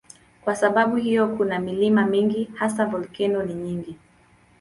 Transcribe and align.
Kwa 0.41 0.55
sababu 0.55 0.95
hiyo 0.95 1.27
kuna 1.27 1.59
milima 1.59 2.05
mingi, 2.05 2.47
hasa 2.55 2.85
volkeno 2.85 3.43
ni 3.43 3.53
nyingi. 3.53 3.97